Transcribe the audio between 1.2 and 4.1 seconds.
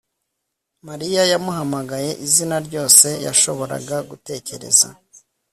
yamuhamagaye izina ryose yashoboraga